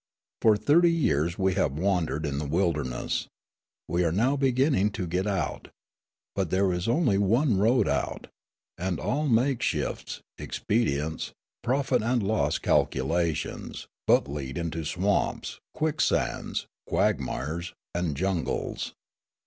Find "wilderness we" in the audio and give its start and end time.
2.47-4.03